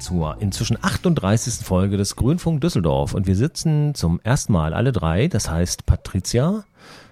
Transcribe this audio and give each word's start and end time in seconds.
Zur 0.00 0.36
inzwischen 0.40 0.78
38. 0.80 1.64
Folge 1.64 1.96
des 1.96 2.16
Grünfunk 2.16 2.60
Düsseldorf. 2.60 3.14
Und 3.14 3.26
wir 3.26 3.36
sitzen 3.36 3.94
zum 3.94 4.20
ersten 4.22 4.52
Mal 4.52 4.74
alle 4.74 4.92
drei, 4.92 5.28
das 5.28 5.50
heißt 5.50 5.86
Patricia, 5.86 6.64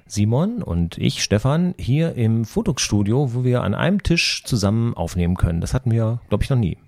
Simon 0.06 0.62
und 0.62 0.96
ich, 0.98 1.22
Stefan, 1.22 1.74
hier 1.78 2.14
im 2.14 2.44
Fotostudio, 2.44 3.34
wo 3.34 3.44
wir 3.44 3.62
an 3.62 3.74
einem 3.74 4.02
Tisch 4.02 4.44
zusammen 4.44 4.94
aufnehmen 4.94 5.36
können. 5.36 5.60
Das 5.60 5.74
hatten 5.74 5.90
wir, 5.90 6.20
glaube 6.28 6.44
ich, 6.44 6.50
noch 6.50 6.58
nie. 6.58 6.78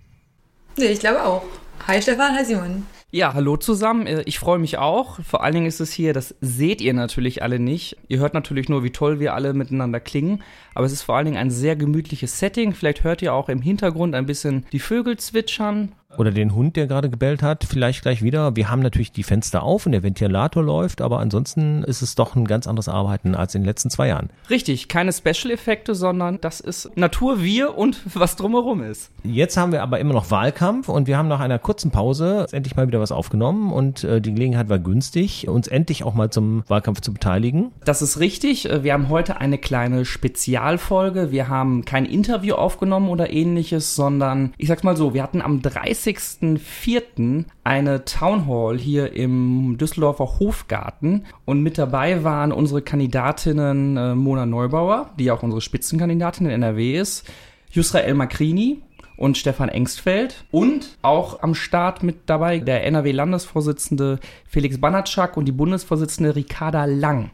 Nee, 0.76 0.86
ich 0.86 1.00
glaube 1.00 1.24
auch. 1.24 1.42
Hi 1.86 2.00
Stefan, 2.00 2.34
hi 2.36 2.44
Simon. 2.44 2.86
Ja, 3.10 3.32
hallo 3.32 3.56
zusammen. 3.56 4.06
Äh, 4.06 4.22
ich 4.26 4.38
freue 4.38 4.58
mich 4.58 4.76
auch. 4.76 5.20
Vor 5.22 5.42
allen 5.42 5.54
Dingen 5.54 5.66
ist 5.66 5.80
es 5.80 5.92
hier, 5.92 6.12
das 6.12 6.34
seht 6.42 6.82
ihr 6.82 6.92
natürlich 6.92 7.42
alle 7.42 7.58
nicht. 7.58 7.96
Ihr 8.08 8.18
hört 8.18 8.34
natürlich 8.34 8.68
nur, 8.68 8.84
wie 8.84 8.90
toll 8.90 9.18
wir 9.18 9.32
alle 9.32 9.54
miteinander 9.54 9.98
klingen. 9.98 10.42
Aber 10.74 10.84
es 10.84 10.92
ist 10.92 11.02
vor 11.02 11.16
allen 11.16 11.24
Dingen 11.24 11.38
ein 11.38 11.50
sehr 11.50 11.74
gemütliches 11.74 12.38
Setting. 12.38 12.74
Vielleicht 12.74 13.04
hört 13.04 13.22
ihr 13.22 13.32
auch 13.32 13.48
im 13.48 13.62
Hintergrund 13.62 14.14
ein 14.14 14.26
bisschen 14.26 14.66
die 14.72 14.78
Vögel 14.78 15.16
zwitschern 15.16 15.92
oder 16.18 16.32
den 16.32 16.54
Hund, 16.54 16.76
der 16.76 16.86
gerade 16.86 17.08
gebellt 17.08 17.42
hat, 17.42 17.64
vielleicht 17.64 18.02
gleich 18.02 18.22
wieder. 18.22 18.56
Wir 18.56 18.70
haben 18.70 18.82
natürlich 18.82 19.12
die 19.12 19.22
Fenster 19.22 19.62
auf 19.62 19.86
und 19.86 19.92
der 19.92 20.02
Ventilator 20.02 20.62
läuft, 20.62 21.00
aber 21.00 21.20
ansonsten 21.20 21.84
ist 21.84 22.02
es 22.02 22.16
doch 22.16 22.34
ein 22.34 22.46
ganz 22.46 22.66
anderes 22.66 22.88
Arbeiten 22.88 23.34
als 23.34 23.54
in 23.54 23.62
den 23.62 23.66
letzten 23.66 23.88
zwei 23.90 24.08
Jahren. 24.08 24.30
Richtig, 24.50 24.88
keine 24.88 25.12
Special-Effekte, 25.12 25.94
sondern 25.94 26.40
das 26.40 26.60
ist 26.60 26.96
Natur, 26.96 27.42
wir 27.42 27.78
und 27.78 28.00
was 28.14 28.36
drumherum 28.36 28.82
ist. 28.82 29.10
Jetzt 29.22 29.56
haben 29.56 29.72
wir 29.72 29.82
aber 29.82 30.00
immer 30.00 30.12
noch 30.12 30.30
Wahlkampf 30.30 30.88
und 30.88 31.06
wir 31.06 31.16
haben 31.16 31.28
nach 31.28 31.40
einer 31.40 31.58
kurzen 31.58 31.90
Pause 31.90 32.46
endlich 32.50 32.74
mal 32.74 32.88
wieder 32.88 33.00
was 33.00 33.12
aufgenommen 33.12 33.72
und 33.72 34.02
äh, 34.02 34.20
die 34.20 34.34
Gelegenheit 34.34 34.68
war 34.68 34.78
günstig, 34.78 35.48
uns 35.48 35.68
endlich 35.68 36.02
auch 36.02 36.14
mal 36.14 36.30
zum 36.30 36.64
Wahlkampf 36.66 37.00
zu 37.00 37.12
beteiligen. 37.12 37.70
Das 37.84 38.02
ist 38.02 38.18
richtig. 38.18 38.68
Äh, 38.68 38.82
wir 38.82 38.92
haben 38.92 39.08
heute 39.08 39.40
eine 39.40 39.58
kleine 39.58 40.04
Spezialfolge. 40.04 41.30
Wir 41.30 41.48
haben 41.48 41.84
kein 41.84 42.04
Interview 42.04 42.54
aufgenommen 42.54 43.08
oder 43.08 43.30
ähnliches, 43.30 43.94
sondern 43.94 44.52
ich 44.56 44.66
sag's 44.66 44.82
mal 44.82 44.96
so, 44.96 45.14
wir 45.14 45.22
hatten 45.22 45.42
am 45.42 45.62
30 45.62 46.07
30.04. 46.08 47.44
eine 47.64 48.04
Town 48.06 48.46
Hall 48.46 48.78
hier 48.78 49.12
im 49.12 49.76
Düsseldorfer 49.76 50.38
Hofgarten 50.38 51.26
und 51.44 51.62
mit 51.62 51.76
dabei 51.76 52.24
waren 52.24 52.50
unsere 52.50 52.80
Kandidatinnen 52.80 53.96
äh, 53.96 54.14
Mona 54.14 54.46
Neubauer, 54.46 55.10
die 55.18 55.30
auch 55.30 55.42
unsere 55.42 55.60
Spitzenkandidatin 55.60 56.46
in 56.46 56.52
NRW 56.52 56.98
ist, 56.98 57.30
Yusra 57.70 58.00
El 58.00 58.14
Makrini 58.14 58.80
und 59.18 59.36
Stefan 59.36 59.68
Engstfeld 59.68 60.46
und 60.50 60.96
auch 61.02 61.42
am 61.42 61.54
Start 61.54 62.02
mit 62.02 62.20
dabei 62.26 62.58
der 62.58 62.86
NRW-Landesvorsitzende 62.86 64.18
Felix 64.46 64.80
Banatschak 64.80 65.36
und 65.36 65.44
die 65.44 65.52
Bundesvorsitzende 65.52 66.36
Ricarda 66.36 66.86
Lang. 66.86 67.30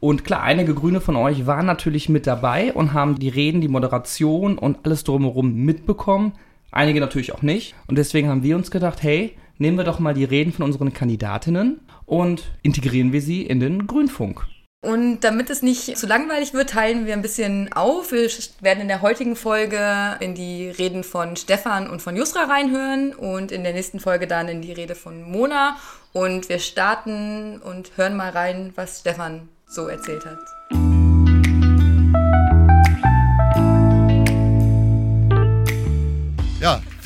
Und 0.00 0.24
klar, 0.24 0.42
einige 0.42 0.74
Grüne 0.74 1.00
von 1.00 1.16
euch 1.16 1.46
waren 1.46 1.66
natürlich 1.66 2.08
mit 2.08 2.26
dabei 2.26 2.72
und 2.72 2.94
haben 2.94 3.18
die 3.18 3.28
Reden, 3.28 3.60
die 3.60 3.68
Moderation 3.68 4.56
und 4.56 4.78
alles 4.84 5.04
drumherum 5.04 5.52
mitbekommen. 5.54 6.32
Einige 6.70 7.00
natürlich 7.00 7.32
auch 7.32 7.42
nicht. 7.42 7.74
Und 7.86 7.96
deswegen 7.96 8.28
haben 8.28 8.42
wir 8.42 8.56
uns 8.56 8.70
gedacht, 8.70 9.02
hey, 9.02 9.36
nehmen 9.58 9.78
wir 9.78 9.84
doch 9.84 9.98
mal 9.98 10.14
die 10.14 10.24
Reden 10.24 10.52
von 10.52 10.64
unseren 10.64 10.92
Kandidatinnen 10.92 11.80
und 12.06 12.44
integrieren 12.62 13.12
wir 13.12 13.22
sie 13.22 13.42
in 13.42 13.60
den 13.60 13.86
Grünfunk. 13.86 14.46
Und 14.80 15.20
damit 15.20 15.50
es 15.50 15.60
nicht 15.60 15.98
zu 15.98 16.06
langweilig 16.06 16.54
wird, 16.54 16.70
teilen 16.70 17.04
wir 17.04 17.12
ein 17.12 17.22
bisschen 17.22 17.72
auf. 17.72 18.12
Wir 18.12 18.30
werden 18.60 18.80
in 18.80 18.88
der 18.88 19.02
heutigen 19.02 19.34
Folge 19.34 20.16
in 20.20 20.36
die 20.36 20.68
Reden 20.70 21.02
von 21.02 21.34
Stefan 21.34 21.90
und 21.90 22.00
von 22.00 22.16
Jusra 22.16 22.44
reinhören 22.44 23.12
und 23.12 23.50
in 23.50 23.64
der 23.64 23.72
nächsten 23.72 23.98
Folge 23.98 24.28
dann 24.28 24.46
in 24.46 24.62
die 24.62 24.72
Rede 24.72 24.94
von 24.94 25.22
Mona. 25.22 25.76
Und 26.12 26.48
wir 26.48 26.60
starten 26.60 27.58
und 27.58 27.96
hören 27.96 28.16
mal 28.16 28.30
rein, 28.30 28.72
was 28.76 29.00
Stefan 29.00 29.48
so 29.66 29.88
erzählt 29.88 30.24
hat. 30.24 30.97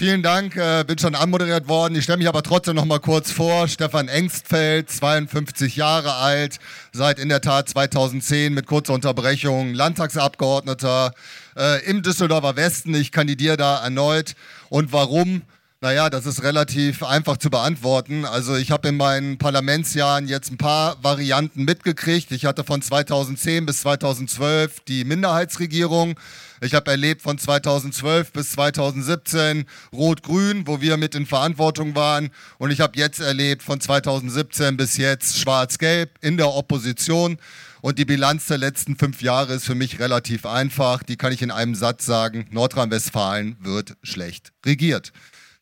Vielen 0.03 0.25
Dank. 0.25 0.57
Äh, 0.57 0.83
bin 0.85 0.99
schon 0.99 1.15
anmoderiert 1.15 1.69
worden. 1.69 1.95
Ich 1.95 2.03
stelle 2.03 2.19
mich 2.19 2.27
aber 2.27 2.43
trotzdem 2.43 2.75
noch 2.75 2.87
mal 2.87 2.99
kurz 2.99 3.31
vor. 3.31 3.69
Stefan 3.69 4.09
Engstfeld, 4.09 4.91
52 4.91 5.77
Jahre 5.77 6.15
alt, 6.15 6.59
seit 6.91 7.21
in 7.21 7.29
der 7.29 7.41
Tat 7.41 7.69
2010 7.69 8.53
mit 8.53 8.67
kurzer 8.67 8.95
Unterbrechung 8.95 9.75
Landtagsabgeordneter 9.75 11.13
äh, 11.57 11.89
im 11.89 12.03
Düsseldorfer 12.03 12.57
Westen. 12.57 12.97
Ich 12.97 13.13
kandidiere 13.13 13.57
da 13.57 13.81
erneut. 13.81 14.35
Und 14.71 14.93
warum? 14.93 15.43
Naja, 15.85 16.11
das 16.11 16.27
ist 16.27 16.45
relativ 16.45 17.03
einfach 17.03 17.39
zu 17.39 17.51
beantworten. 17.51 18.25
Also 18.25 18.55
ich 18.55 18.71
habe 18.71 18.87
in 18.87 18.97
meinen 18.97 19.37
Parlamentsjahren 19.37 20.29
jetzt 20.29 20.53
ein 20.53 20.57
paar 20.57 21.03
Varianten 21.03 21.65
mitgekriegt. 21.65 22.31
Ich 22.31 22.45
hatte 22.45 22.63
von 22.63 22.81
2010 22.81 23.67
bis 23.67 23.81
2012 23.81 24.79
die 24.87 25.03
Minderheitsregierung. 25.05 26.15
Ich 26.61 26.75
habe 26.75 26.89
erlebt 26.89 27.21
von 27.21 27.37
2012 27.37 28.31
bis 28.31 28.53
2017 28.53 29.65
Rot-Grün, 29.93 30.69
wo 30.69 30.81
wir 30.81 30.97
mit 30.99 31.17
in 31.17 31.27
Verantwortung 31.27 31.97
waren. 31.97 32.31
Und 32.59 32.71
ich 32.71 32.81
habe 32.81 32.97
jetzt 32.97 33.19
erlebt 33.19 33.65
von 33.65 33.81
2017 33.81 34.77
bis 34.77 34.97
jetzt 34.99 35.41
Schwarz-Gelb 35.41 36.11
in 36.21 36.37
der 36.37 36.55
Opposition. 36.55 37.39
Und 37.81 37.99
die 37.99 38.05
Bilanz 38.05 38.47
der 38.47 38.59
letzten 38.59 38.95
fünf 38.95 39.21
Jahre 39.21 39.55
ist 39.55 39.65
für 39.65 39.75
mich 39.75 39.99
relativ 39.99 40.47
einfach. 40.47 41.03
Die 41.03 41.17
kann 41.17 41.33
ich 41.33 41.43
in 41.43 41.51
einem 41.51 41.75
Satz 41.75 42.07
sagen. 42.07 42.47
Nordrhein-Westfalen 42.53 43.57
wird 43.59 43.97
schlecht 44.05 44.53
regiert. 44.65 45.13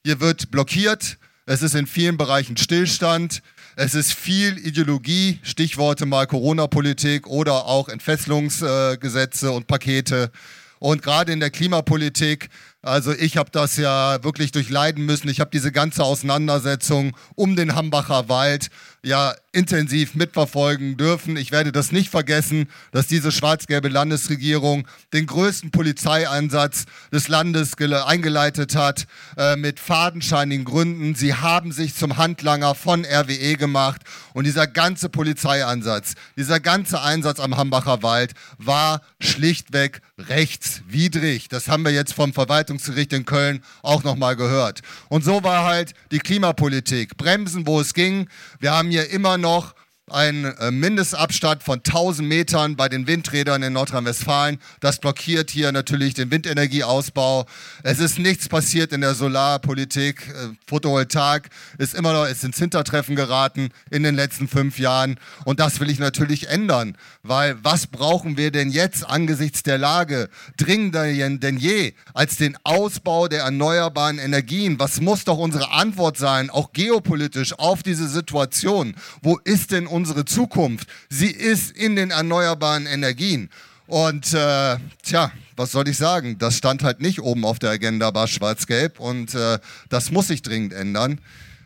Hier 0.03 0.19
wird 0.19 0.50
blockiert. 0.50 1.19
Es 1.44 1.61
ist 1.61 1.75
in 1.75 1.87
vielen 1.87 2.16
Bereichen 2.16 2.56
Stillstand. 2.56 3.43
Es 3.77 3.94
ist 3.94 4.15
viel 4.15 4.56
Ideologie, 4.56 5.38
Stichworte 5.43 6.06
mal 6.06 6.27
Corona-Politik 6.27 7.27
oder 7.27 7.66
auch 7.66 7.91
Entfesselungsgesetze 7.91 9.53
und 9.53 9.66
Pakete. 9.66 10.31
Und 10.78 11.03
gerade 11.03 11.33
in 11.33 11.41
der 11.41 11.50
Klimapolitik, 11.50 12.49
also 12.81 13.12
ich 13.12 13.37
habe 13.37 13.50
das 13.50 13.77
ja 13.77 14.25
wirklich 14.25 14.53
durchleiden 14.53 15.05
müssen. 15.05 15.28
Ich 15.28 15.38
habe 15.38 15.50
diese 15.50 15.71
ganze 15.71 16.03
Auseinandersetzung 16.03 17.15
um 17.34 17.55
den 17.55 17.75
Hambacher 17.75 18.31
Wald 18.31 18.71
ja 19.03 19.34
intensiv 19.53 20.15
mitverfolgen 20.15 20.97
dürfen. 20.97 21.37
Ich 21.37 21.50
werde 21.50 21.72
das 21.72 21.91
nicht 21.91 22.11
vergessen, 22.11 22.69
dass 22.93 23.06
diese 23.09 23.33
schwarz-gelbe 23.33 23.88
Landesregierung 23.88 24.87
den 25.12 25.27
größten 25.27 25.71
Polizeieinsatz 25.71 26.84
des 27.12 27.28
Landes 27.28 27.72
eingeleitet 27.78 28.77
hat, 28.77 29.06
äh, 29.37 29.56
mit 29.56 29.81
fadenscheinigen 29.81 30.65
Gründen. 30.65 31.15
Sie 31.15 31.34
haben 31.34 31.72
sich 31.72 31.94
zum 31.94 32.16
Handlanger 32.16 32.75
von 32.75 33.05
RWE 33.05 33.56
gemacht 33.56 34.03
und 34.34 34.44
dieser 34.44 34.66
ganze 34.66 35.09
Polizeieinsatz, 35.09 36.15
dieser 36.37 36.61
ganze 36.61 37.00
Einsatz 37.03 37.41
am 37.41 37.56
Hambacher 37.56 38.03
Wald 38.03 38.32
war 38.59 39.00
schlichtweg 39.19 40.00
rechtswidrig. 40.19 41.49
Das 41.49 41.69
haben 41.69 41.84
wir 41.84 41.93
jetzt 41.93 42.12
vom 42.12 42.32
Verwaltungsgericht 42.32 43.12
in 43.12 43.25
Köln 43.25 43.62
auch 43.82 44.05
nochmal 44.05 44.37
gehört. 44.37 44.81
Und 45.09 45.25
so 45.25 45.43
war 45.43 45.65
halt 45.65 45.94
die 46.12 46.19
Klimapolitik. 46.19 47.17
Bremsen, 47.17 47.67
wo 47.67 47.81
es 47.81 47.94
ging. 47.94 48.28
Wir 48.61 48.72
haben 48.72 48.89
hier 48.90 49.10
immer 49.10 49.38
noch 49.38 49.74
ein 50.10 50.44
äh, 50.44 50.71
Mindestabstand 50.71 51.62
von 51.62 51.78
1000 51.78 52.28
Metern 52.28 52.76
bei 52.76 52.88
den 52.88 53.06
Windrädern 53.06 53.62
in 53.62 53.72
Nordrhein-Westfalen. 53.72 54.59
Das 54.81 54.98
blockiert 54.98 55.50
hier 55.50 55.72
natürlich 55.72 56.15
den 56.15 56.31
Windenergieausbau. 56.31 57.47
Es 57.82 57.98
ist 58.00 58.19
nichts 58.19 58.49
passiert 58.49 58.93
in 58.93 59.00
der 59.00 59.15
Solarpolitik. 59.15 60.28
Äh, 60.28 60.54
Photovoltaik 60.66 61.50
ist 61.78 61.94
immer 61.94 62.12
noch 62.12 62.26
ist 62.26 62.44
ins 62.44 62.59
Hintertreffen 62.59 63.16
geraten 63.16 63.70
in 63.91 64.03
den 64.03 64.15
letzten 64.15 64.49
fünf 64.49 64.78
Jahren. 64.78 65.19
Und 65.44 65.60
das 65.60 65.81
will 65.81 65.91
ich 65.91 65.99
natürlich 65.99 66.49
ändern, 66.49 66.97
weil 67.22 67.56
was 67.62 67.87
brauchen 67.87 68.37
wir 68.37 68.50
denn 68.50 68.70
jetzt 68.70 69.09
angesichts 69.09 69.62
der 69.62 69.78
Lage 69.78 70.28
dringender 70.56 71.04
denn 71.04 71.56
je 71.56 71.94
als 72.14 72.37
den 72.37 72.56
Ausbau 72.64 73.29
der 73.29 73.43
erneuerbaren 73.43 74.19
Energien? 74.19 74.79
Was 74.79 75.00
muss 75.00 75.25
doch 75.25 75.38
unsere 75.38 75.70
Antwort 75.73 76.17
sein, 76.17 76.50
auch 76.50 76.73
geopolitisch 76.73 77.58
auf 77.58 77.82
diese 77.82 78.08
Situation? 78.08 78.94
Wo 79.23 79.38
ist 79.44 79.73
denn 79.73 79.87
unser 79.87 80.00
unsere 80.00 80.25
Zukunft. 80.25 80.88
Sie 81.11 81.31
ist 81.31 81.73
in 81.73 81.94
den 81.94 82.11
erneuerbaren 82.11 82.87
Energien. 82.87 83.50
Und 83.87 84.32
äh, 84.32 84.76
tja, 85.02 85.31
was 85.56 85.73
soll 85.73 85.88
ich 85.88 85.99
sagen? 85.99 86.38
Das 86.38 86.56
stand 86.56 86.82
halt 86.82 87.00
nicht 87.02 87.20
oben 87.20 87.44
auf 87.44 87.58
der 87.58 87.70
Agenda 87.70 88.11
bei 88.11 88.26
Schwarz-Gelb 88.26 88.99
und 88.99 89.35
äh, 89.35 89.58
das 89.91 90.11
muss 90.11 90.29
sich 90.29 90.41
dringend 90.41 90.73
ändern, 90.73 91.20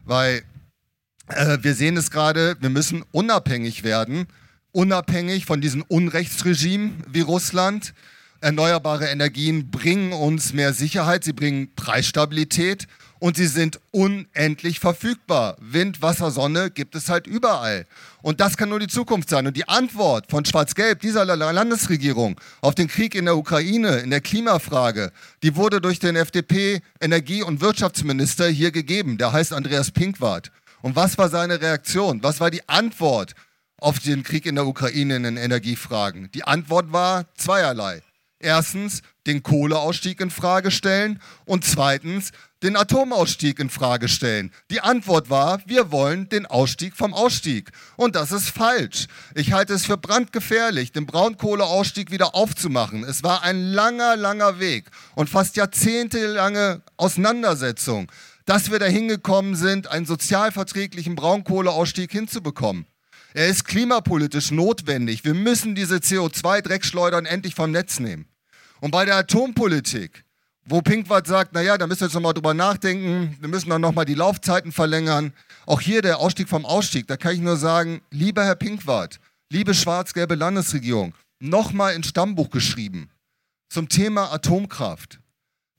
weil 0.04 0.42
äh, 1.28 1.58
wir 1.60 1.74
sehen 1.74 1.96
es 1.96 2.10
gerade, 2.10 2.56
wir 2.60 2.70
müssen 2.70 3.04
unabhängig 3.12 3.84
werden, 3.84 4.26
unabhängig 4.72 5.44
von 5.46 5.60
diesen 5.60 5.82
Unrechtsregimen 5.82 7.04
wie 7.08 7.20
Russland. 7.20 7.94
Erneuerbare 8.40 9.06
Energien 9.06 9.70
bringen 9.70 10.12
uns 10.12 10.52
mehr 10.54 10.72
Sicherheit, 10.72 11.22
sie 11.22 11.34
bringen 11.34 11.74
Preisstabilität 11.76 12.88
und 13.24 13.38
sie 13.38 13.46
sind 13.46 13.80
unendlich 13.90 14.80
verfügbar. 14.80 15.56
Wind, 15.58 16.02
Wasser, 16.02 16.30
Sonne 16.30 16.70
gibt 16.70 16.94
es 16.94 17.08
halt 17.08 17.26
überall. 17.26 17.86
Und 18.20 18.38
das 18.38 18.58
kann 18.58 18.68
nur 18.68 18.80
die 18.80 18.86
Zukunft 18.86 19.30
sein. 19.30 19.46
Und 19.46 19.56
die 19.56 19.66
Antwort 19.66 20.26
von 20.28 20.44
Schwarz-Gelb, 20.44 21.00
dieser 21.00 21.24
Landesregierung, 21.24 22.38
auf 22.60 22.74
den 22.74 22.86
Krieg 22.86 23.14
in 23.14 23.24
der 23.24 23.38
Ukraine, 23.38 24.00
in 24.00 24.10
der 24.10 24.20
Klimafrage, 24.20 25.10
die 25.42 25.56
wurde 25.56 25.80
durch 25.80 25.98
den 25.98 26.16
FDP-Energie- 26.16 27.42
und 27.42 27.62
Wirtschaftsminister 27.62 28.46
hier 28.46 28.72
gegeben. 28.72 29.16
Der 29.16 29.32
heißt 29.32 29.54
Andreas 29.54 29.90
Pinkwart. 29.90 30.52
Und 30.82 30.94
was 30.94 31.16
war 31.16 31.30
seine 31.30 31.62
Reaktion? 31.62 32.22
Was 32.22 32.40
war 32.40 32.50
die 32.50 32.68
Antwort 32.68 33.34
auf 33.78 34.00
den 34.00 34.22
Krieg 34.22 34.44
in 34.44 34.56
der 34.56 34.66
Ukraine 34.66 35.16
in 35.16 35.22
den 35.22 35.38
Energiefragen? 35.38 36.30
Die 36.34 36.44
Antwort 36.44 36.92
war 36.92 37.24
zweierlei. 37.38 38.02
Erstens 38.38 39.00
den 39.26 39.42
Kohleausstieg 39.42 40.20
in 40.20 40.28
Frage 40.28 40.70
stellen 40.70 41.18
und 41.46 41.64
zweitens 41.64 42.30
den 42.64 42.76
Atomausstieg 42.76 43.58
in 43.58 43.68
Frage 43.68 44.08
stellen. 44.08 44.50
Die 44.70 44.80
Antwort 44.80 45.28
war, 45.28 45.60
wir 45.66 45.92
wollen 45.92 46.30
den 46.30 46.46
Ausstieg 46.46 46.96
vom 46.96 47.12
Ausstieg. 47.12 47.70
Und 47.96 48.16
das 48.16 48.32
ist 48.32 48.48
falsch. 48.48 49.06
Ich 49.34 49.52
halte 49.52 49.74
es 49.74 49.84
für 49.84 49.98
brandgefährlich, 49.98 50.90
den 50.90 51.04
Braunkohleausstieg 51.04 52.10
wieder 52.10 52.34
aufzumachen. 52.34 53.04
Es 53.04 53.22
war 53.22 53.42
ein 53.42 53.60
langer, 53.60 54.16
langer 54.16 54.60
Weg 54.60 54.86
und 55.14 55.28
fast 55.28 55.56
jahrzehntelange 55.56 56.80
Auseinandersetzung, 56.96 58.10
dass 58.46 58.70
wir 58.70 58.78
dahin 58.78 59.08
gekommen 59.08 59.56
sind, 59.56 59.88
einen 59.88 60.06
sozialverträglichen 60.06 61.16
Braunkohleausstieg 61.16 62.10
hinzubekommen. 62.10 62.86
Er 63.34 63.48
ist 63.48 63.66
klimapolitisch 63.66 64.52
notwendig. 64.52 65.24
Wir 65.24 65.34
müssen 65.34 65.74
diese 65.74 65.96
CO2-Dreckschleudern 65.96 67.26
endlich 67.26 67.54
vom 67.54 67.72
Netz 67.72 68.00
nehmen. 68.00 68.26
Und 68.80 68.90
bei 68.90 69.04
der 69.04 69.16
Atompolitik, 69.16 70.23
wo 70.66 70.80
Pinkwart 70.80 71.26
sagt, 71.26 71.52
naja, 71.52 71.76
da 71.76 71.86
müssen 71.86 72.00
wir 72.00 72.06
jetzt 72.06 72.14
nochmal 72.14 72.34
drüber 72.34 72.54
nachdenken, 72.54 73.36
wir 73.40 73.48
müssen 73.48 73.70
dann 73.70 73.80
nochmal 73.80 74.04
die 74.04 74.14
Laufzeiten 74.14 74.72
verlängern. 74.72 75.32
Auch 75.66 75.80
hier 75.80 76.02
der 76.02 76.18
Ausstieg 76.18 76.48
vom 76.48 76.64
Ausstieg, 76.64 77.06
da 77.06 77.16
kann 77.16 77.34
ich 77.34 77.40
nur 77.40 77.56
sagen, 77.56 78.00
lieber 78.10 78.44
Herr 78.44 78.54
Pinkwart, 78.54 79.20
liebe 79.50 79.74
schwarz-gelbe 79.74 80.34
Landesregierung, 80.34 81.14
nochmal 81.40 81.94
ins 81.94 82.08
Stammbuch 82.08 82.50
geschrieben 82.50 83.10
zum 83.68 83.88
Thema 83.88 84.32
Atomkraft. 84.32 85.20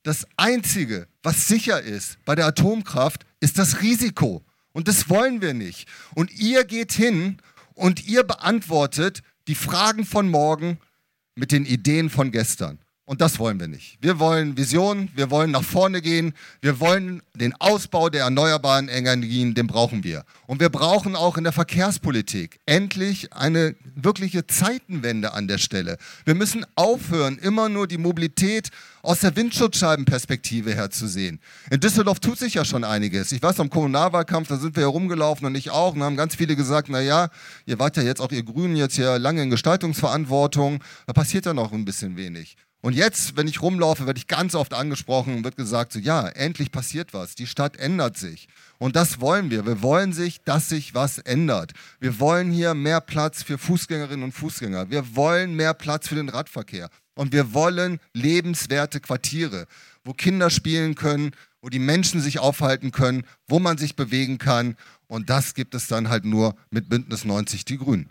Das 0.02 0.26
Einzige, 0.36 1.08
was 1.22 1.48
sicher 1.48 1.80
ist 1.80 2.18
bei 2.24 2.34
der 2.34 2.46
Atomkraft, 2.46 3.26
ist 3.40 3.58
das 3.58 3.82
Risiko. 3.82 4.44
Und 4.72 4.86
das 4.86 5.08
wollen 5.08 5.40
wir 5.40 5.54
nicht. 5.54 5.88
Und 6.14 6.30
ihr 6.38 6.64
geht 6.64 6.92
hin 6.92 7.38
und 7.74 8.06
ihr 8.06 8.22
beantwortet 8.22 9.22
die 9.48 9.54
Fragen 9.54 10.04
von 10.04 10.28
morgen 10.28 10.78
mit 11.34 11.50
den 11.50 11.64
Ideen 11.64 12.10
von 12.10 12.30
gestern. 12.30 12.78
Und 13.08 13.20
das 13.20 13.38
wollen 13.38 13.60
wir 13.60 13.68
nicht. 13.68 13.98
Wir 14.00 14.18
wollen 14.18 14.56
Visionen, 14.56 15.10
wir 15.14 15.30
wollen 15.30 15.52
nach 15.52 15.62
vorne 15.62 16.02
gehen, 16.02 16.34
wir 16.60 16.80
wollen 16.80 17.22
den 17.34 17.54
Ausbau 17.54 18.08
der 18.08 18.24
erneuerbaren 18.24 18.88
Energien, 18.88 19.54
den 19.54 19.68
brauchen 19.68 20.02
wir. 20.02 20.24
Und 20.48 20.58
wir 20.58 20.70
brauchen 20.70 21.14
auch 21.14 21.36
in 21.36 21.44
der 21.44 21.52
Verkehrspolitik 21.52 22.58
endlich 22.66 23.32
eine 23.32 23.76
wirkliche 23.94 24.48
Zeitenwende 24.48 25.34
an 25.34 25.46
der 25.46 25.58
Stelle. 25.58 25.98
Wir 26.24 26.34
müssen 26.34 26.66
aufhören, 26.74 27.38
immer 27.38 27.68
nur 27.68 27.86
die 27.86 27.96
Mobilität 27.96 28.70
aus 29.02 29.20
der 29.20 29.36
Windschutzscheibenperspektive 29.36 30.74
her 30.74 30.90
zu 30.90 31.06
sehen. 31.06 31.38
In 31.70 31.78
Düsseldorf 31.78 32.18
tut 32.18 32.38
sich 32.40 32.54
ja 32.54 32.64
schon 32.64 32.82
einiges. 32.82 33.30
Ich 33.30 33.40
weiß, 33.40 33.60
am 33.60 33.70
Kommunalwahlkampf, 33.70 34.48
da 34.48 34.56
sind 34.56 34.74
wir 34.74 34.82
ja 34.82 34.88
rumgelaufen 34.88 35.46
und 35.46 35.54
ich 35.54 35.70
auch, 35.70 35.94
und 35.94 36.02
haben 36.02 36.16
ganz 36.16 36.34
viele 36.34 36.56
gesagt, 36.56 36.88
na 36.90 37.00
ja, 37.00 37.28
ihr 37.66 37.78
wart 37.78 37.96
ja 37.96 38.02
jetzt 38.02 38.20
auch 38.20 38.32
ihr 38.32 38.42
Grünen 38.42 38.74
jetzt 38.74 38.96
ja 38.96 39.16
lange 39.16 39.44
in 39.44 39.50
Gestaltungsverantwortung, 39.50 40.82
da 41.06 41.12
passiert 41.12 41.46
ja 41.46 41.54
noch 41.54 41.70
ein 41.70 41.84
bisschen 41.84 42.16
wenig. 42.16 42.56
Und 42.82 42.94
jetzt, 42.94 43.36
wenn 43.36 43.48
ich 43.48 43.62
rumlaufe, 43.62 44.06
werde 44.06 44.18
ich 44.18 44.26
ganz 44.26 44.54
oft 44.54 44.74
angesprochen 44.74 45.34
und 45.34 45.44
wird 45.44 45.56
gesagt, 45.56 45.92
so 45.92 45.98
ja, 45.98 46.28
endlich 46.28 46.70
passiert 46.70 47.14
was, 47.14 47.34
die 47.34 47.46
Stadt 47.46 47.76
ändert 47.76 48.16
sich. 48.16 48.48
Und 48.78 48.94
das 48.94 49.20
wollen 49.20 49.50
wir. 49.50 49.66
Wir 49.66 49.82
wollen 49.82 50.12
sich, 50.12 50.42
dass 50.42 50.68
sich 50.68 50.94
was 50.94 51.18
ändert. 51.18 51.72
Wir 51.98 52.20
wollen 52.20 52.50
hier 52.52 52.74
mehr 52.74 53.00
Platz 53.00 53.42
für 53.42 53.58
Fußgängerinnen 53.58 54.22
und 54.22 54.32
Fußgänger. 54.32 54.90
Wir 54.90 55.16
wollen 55.16 55.54
mehr 55.54 55.74
Platz 55.74 56.08
für 56.08 56.14
den 56.14 56.28
Radverkehr. 56.28 56.90
Und 57.14 57.32
wir 57.32 57.54
wollen 57.54 57.98
lebenswerte 58.12 59.00
Quartiere, 59.00 59.66
wo 60.04 60.12
Kinder 60.12 60.50
spielen 60.50 60.94
können, 60.94 61.32
wo 61.62 61.70
die 61.70 61.78
Menschen 61.78 62.20
sich 62.20 62.38
aufhalten 62.38 62.92
können, 62.92 63.24
wo 63.48 63.58
man 63.58 63.78
sich 63.78 63.96
bewegen 63.96 64.38
kann. 64.38 64.76
Und 65.08 65.30
das 65.30 65.54
gibt 65.54 65.74
es 65.74 65.88
dann 65.88 66.10
halt 66.10 66.24
nur 66.24 66.54
mit 66.70 66.88
Bündnis 66.88 67.24
90 67.24 67.64
Die 67.64 67.78
Grünen. 67.78 68.10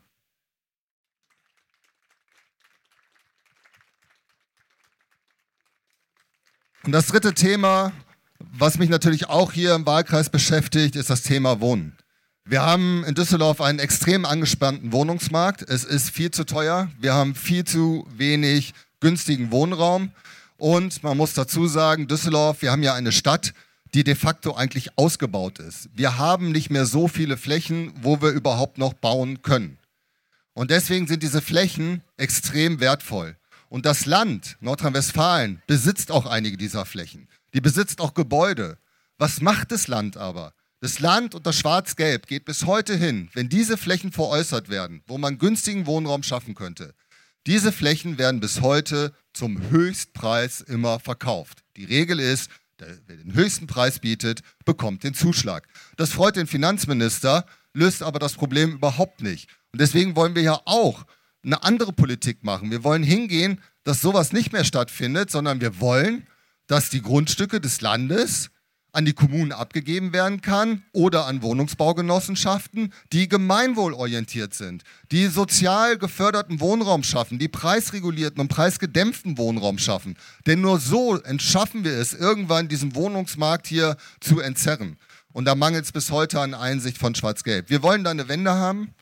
Und 6.86 6.92
das 6.92 7.08
dritte 7.08 7.34
Thema, 7.34 7.94
was 8.40 8.78
mich 8.78 8.90
natürlich 8.90 9.28
auch 9.28 9.52
hier 9.52 9.74
im 9.74 9.88
Wahlkreis 9.88 10.30
beschäftigt, 10.30 10.96
ist 10.96 11.10
das 11.10 11.24
Thema 11.24 11.60
Wohnen. 11.60 11.98
Wir 12.46 12.62
haben 12.62 13.04
in 13.06 13.16
Düsseldorf 13.16 13.60
einen 13.60 13.80
extrem 13.80 14.24
angespannten 14.24 14.92
Wohnungsmarkt. 14.92 15.64
Es 15.64 15.84
ist 15.84 16.12
viel 16.12 16.30
zu 16.30 16.44
teuer. 16.44 16.92
Wir 17.00 17.16
haben 17.16 17.34
viel 17.34 17.64
zu 17.64 18.06
wenig 18.16 18.76
günstigen 19.00 19.50
Wohnraum. 19.52 20.12
Und 20.58 21.02
man 21.02 21.18
muss 21.18 21.34
dazu 21.34 21.66
sagen, 21.68 22.08
Düsseldorf, 22.08 22.62
wir 22.62 22.72
haben 22.72 22.84
ja 22.84 22.94
eine 22.94 23.12
Stadt, 23.12 23.56
die 23.96 24.04
de 24.04 24.14
facto 24.14 24.54
eigentlich 24.54 24.96
ausgebaut 24.96 25.58
ist. 25.58 25.90
Wir 25.96 26.20
haben 26.20 26.52
nicht 26.52 26.70
mehr 26.70 26.86
so 26.86 27.08
viele 27.08 27.38
Flächen, 27.38 27.94
wo 28.04 28.22
wir 28.22 28.30
überhaupt 28.30 28.78
noch 28.78 28.94
bauen 28.94 29.42
können. 29.42 29.80
Und 30.54 30.70
deswegen 30.70 31.08
sind 31.08 31.24
diese 31.24 31.42
Flächen 31.42 32.04
extrem 32.18 32.80
wertvoll. 32.80 33.36
Und 33.76 33.86
das 33.86 34.06
Land, 34.06 34.56
Nordrhein-Westfalen, 34.62 35.62
besitzt 35.68 36.10
auch 36.10 36.26
einige 36.26 36.56
dieser 36.56 36.86
Flächen. 36.86 37.28
Die 37.54 37.60
besitzt 37.60 38.00
auch 38.00 38.14
Gebäude. 38.14 38.78
Was 39.18 39.42
macht 39.42 39.74
das 39.74 39.90
Land 39.90 40.16
aber? 40.16 40.54
Das 40.80 41.02
Land 41.02 41.36
und 41.36 41.46
das 41.46 41.58
Schwarz-Gelb 41.58 42.26
geht 42.26 42.46
bis 42.46 42.66
heute 42.66 42.96
hin, 42.96 43.30
wenn 43.34 43.50
diese 43.50 43.76
Flächen 43.76 44.14
veräußert 44.14 44.70
werden, 44.70 45.04
wo 45.08 45.18
man 45.18 45.40
günstigen 45.40 45.88
Wohnraum 45.88 46.24
schaffen 46.24 46.56
könnte. 46.56 46.96
Diese 47.48 47.74
Flächen 47.74 48.18
werden 48.18 48.40
bis 48.40 48.62
heute 48.62 49.12
zum 49.34 49.70
Höchstpreis 49.70 50.62
immer 50.62 51.02
verkauft. 51.02 51.66
Die 51.76 51.84
Regel 51.84 52.22
ist, 52.22 52.50
wer 52.78 53.18
den 53.18 53.34
höchsten 53.34 53.68
Preis 53.68 54.00
bietet, 54.00 54.40
bekommt 54.64 55.04
den 55.04 55.16
Zuschlag. 55.16 55.68
Das 55.98 56.12
freut 56.12 56.38
den 56.38 56.48
Finanzminister, 56.48 57.46
löst 57.74 58.04
aber 58.04 58.20
das 58.20 58.36
Problem 58.36 58.72
überhaupt 58.72 59.22
nicht. 59.22 59.50
Und 59.74 59.82
deswegen 59.82 60.16
wollen 60.16 60.34
wir 60.34 60.44
ja 60.44 60.62
auch 60.64 61.06
eine 61.46 61.64
andere 61.64 61.94
Politik 61.94 62.44
machen. 62.44 62.72
Wir 62.72 62.84
wollen 62.84 63.04
hingehen, 63.04 63.62
dass 63.84 64.02
sowas 64.02 64.34
nicht 64.34 64.52
mehr 64.52 64.66
stattfindet, 64.66 65.30
sondern 65.30 65.62
wir 65.62 65.80
wollen, 65.80 66.28
dass 66.68 66.90
die 66.90 67.02
Grundstücke 67.02 67.62
des 67.62 67.82
Landes 67.82 68.50
an 68.96 69.06
die 69.06 69.14
Kommunen 69.14 69.52
abgegeben 69.52 70.14
werden 70.14 70.42
kann 70.42 70.84
oder 70.94 71.26
an 71.26 71.42
Wohnungsbaugenossenschaften, 71.42 72.94
die 73.12 73.28
gemeinwohlorientiert 73.28 74.54
sind, 74.54 74.84
die 75.12 75.28
sozial 75.28 75.98
geförderten 75.98 76.62
Wohnraum 76.62 77.04
schaffen, 77.04 77.38
die 77.38 77.50
preisregulierten 77.50 78.40
und 78.40 78.48
preisgedämpften 78.48 79.38
Wohnraum 79.38 79.78
schaffen. 79.80 80.16
Denn 80.48 80.62
nur 80.62 80.80
so 80.80 81.18
entschaffen 81.18 81.84
wir 81.84 81.92
es, 81.92 82.14
irgendwann 82.14 82.70
diesen 82.70 82.96
Wohnungsmarkt 82.96 83.68
hier 83.68 83.98
zu 84.22 84.40
entzerren. 84.40 84.98
Und 85.34 85.44
da 85.44 85.56
mangelt 85.56 85.84
es 85.84 85.92
bis 85.92 86.12
heute 86.12 86.40
an 86.40 86.54
Einsicht 86.54 86.98
von 86.98 87.14
Schwarz-Gelb. 87.14 87.70
Wir 87.70 87.84
wollen 87.84 88.06
da 88.06 88.12
eine 88.12 88.30
Wende 88.30 88.54
haben. 88.54 88.95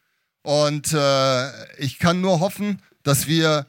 Und 0.43 0.93
äh, 0.93 1.49
ich 1.77 1.99
kann 1.99 2.21
nur 2.21 2.39
hoffen, 2.39 2.81
dass 3.03 3.27
wir 3.27 3.65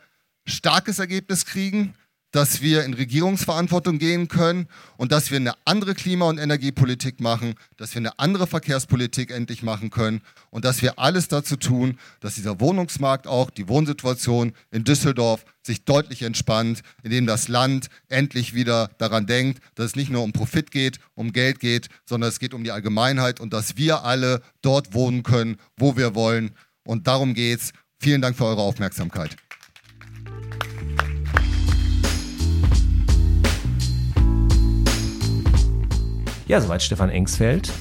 starkes 0.47 0.99
Ergebnis 0.99 1.47
kriegen, 1.47 1.95
dass 2.35 2.61
wir 2.63 2.85
in 2.85 2.95
Regierungsverantwortung 2.95 4.01
gehen 4.01 4.27
können 4.27 4.67
und 4.97 5.13
dass 5.13 5.31
wir 5.31 5.37
eine 5.37 5.55
andere 5.65 5.95
Klima- 5.95 6.29
und 6.29 6.39
Energiepolitik 6.39 7.21
machen, 7.21 7.55
dass 7.77 7.95
wir 7.95 8.01
eine 8.01 8.19
andere 8.19 8.49
Verkehrspolitik 8.49 9.31
endlich 9.31 9.63
machen 9.63 9.91
können 9.91 10.21
und 10.51 10.65
dass 10.65 10.83
wir 10.83 10.99
alles 10.99 11.29
dazu 11.29 11.55
tun, 11.55 11.97
dass 12.19 12.35
dieser 12.35 12.59
Wohnungsmarkt 12.59 13.29
auch, 13.29 13.51
die 13.51 13.69
Wohnsituation 13.69 14.53
in 14.73 14.83
Düsseldorf 14.83 15.45
sich 15.63 15.85
deutlich 15.85 16.23
entspannt, 16.23 16.83
indem 17.05 17.25
das 17.27 17.47
Land 17.47 17.87
endlich 18.09 18.53
wieder 18.53 18.91
daran 18.99 19.29
denkt, 19.29 19.63
dass 19.77 19.87
es 19.87 19.97
nicht 19.97 20.11
nur 20.11 20.25
um 20.25 20.33
Profit 20.33 20.73
geht, 20.73 20.99
um 21.15 21.33
Geld 21.33 21.61
geht, 21.61 21.89
sondern 22.05 22.31
es 22.31 22.41
geht 22.41 22.53
um 22.53 22.65
die 22.65 22.73
Allgemeinheit 22.73 23.39
und 23.39 23.53
dass 23.53 23.77
wir 23.77 24.03
alle 24.03 24.43
dort 24.61 24.93
wohnen 24.93 25.23
können, 25.23 25.57
wo 25.77 25.97
wir 25.97 26.17
wollen. 26.17 26.51
Und 26.87 27.07
darum 27.07 27.35
geht's. 27.35 27.73
Vielen 27.99 28.21
Dank 28.21 28.37
für 28.37 28.45
eure 28.45 28.61
Aufmerksamkeit. 28.61 29.37
Ja, 36.47 36.61
soweit 36.61 36.83
Stefan 36.83 37.09
Engsfeld. 37.09 37.73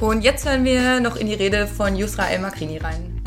Und 0.00 0.22
jetzt 0.22 0.46
hören 0.46 0.64
wir 0.64 1.00
noch 1.00 1.16
in 1.16 1.26
die 1.26 1.34
Rede 1.34 1.66
von 1.66 1.96
Yusra 1.96 2.28
El 2.28 2.40
Makrini 2.40 2.78
rein. 2.78 3.20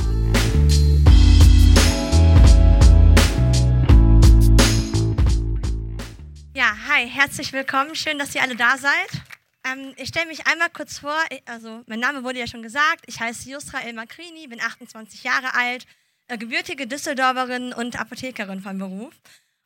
Ja, 6.53 6.73
hi, 6.87 7.07
herzlich 7.07 7.51
willkommen. 7.51 7.95
Schön, 7.95 8.17
dass 8.17 8.33
ihr 8.33 8.41
alle 8.41 8.55
da 8.55 8.77
seid. 8.77 9.26
Ähm, 9.71 9.93
ich 9.97 10.09
stelle 10.09 10.27
mich 10.27 10.45
einmal 10.47 10.69
kurz 10.69 10.99
vor. 10.99 11.17
Also, 11.45 11.83
mein 11.87 11.99
Name 11.99 12.23
wurde 12.23 12.39
ja 12.39 12.47
schon 12.47 12.63
gesagt. 12.63 13.03
Ich 13.07 13.19
heiße 13.19 13.49
Yusra 13.49 13.79
El 13.81 13.93
Makrini, 13.93 14.47
bin 14.47 14.61
28 14.61 15.23
Jahre 15.23 15.53
alt, 15.53 15.85
äh, 16.27 16.37
gebürtige 16.37 16.87
Düsseldorferin 16.87 17.73
und 17.73 17.99
Apothekerin 17.99 18.61
von 18.61 18.77
Beruf. 18.77 19.13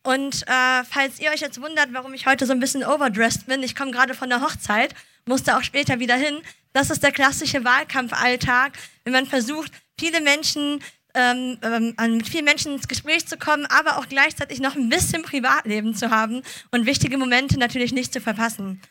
Und 0.04 0.44
äh, 0.48 0.84
falls 0.90 1.20
ihr 1.20 1.32
euch 1.32 1.42
jetzt 1.42 1.62
wundert, 1.62 1.94
warum 1.94 2.14
ich 2.14 2.26
heute 2.26 2.46
so 2.46 2.54
ein 2.54 2.60
bisschen 2.60 2.84
overdressed 2.84 3.46
bin, 3.46 3.62
ich 3.62 3.76
komme 3.76 3.92
gerade 3.92 4.14
von 4.16 4.30
der 4.30 4.42
Hochzeit 4.42 4.96
musste 5.26 5.58
auch 5.58 5.64
später 5.64 6.00
wieder 6.00 6.16
hin. 6.16 6.42
Das 6.74 6.90
ist 6.90 7.04
der 7.04 7.12
klassische 7.12 7.64
Wahlkampfalltag, 7.64 8.74
wenn 9.04 9.14
man 9.14 9.26
versucht, 9.26 9.72
viele 10.00 10.22
Menschen 10.22 10.82
ähm, 11.14 11.58
ähm, 11.62 11.96
mit 12.18 12.28
vielen 12.28 12.46
Menschen 12.46 12.74
ins 12.74 12.88
Gespräch 12.88 13.28
zu 13.28 13.38
kommen, 13.38 13.66
aber 13.66 13.98
auch 13.98 14.08
gleichzeitig 14.08 14.62
noch 14.62 14.76
ein 14.76 14.90
bisschen 14.90 15.24
Privatleben 15.24 15.94
zu 15.94 16.10
haben 16.10 16.42
und 16.72 16.86
wichtige 16.86 17.18
Momente 17.18 17.60
natürlich 17.60 17.92
nicht 17.92 18.14
zu 18.14 18.22
verpassen. 18.22 18.82